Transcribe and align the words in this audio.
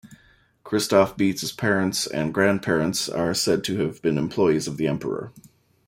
Christoph 0.63 1.15
Beetz' 1.15 1.55
parents 1.55 2.07
and 2.07 2.33
grandparents 2.33 3.07
are 3.07 3.35
said 3.35 3.63
to 3.65 3.81
have 3.85 4.01
been 4.01 4.17
employees 4.17 4.67
of 4.67 4.77
the 4.77 4.87
Emperor. 4.87 5.31